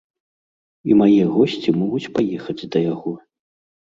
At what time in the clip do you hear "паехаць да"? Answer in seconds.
2.17-2.83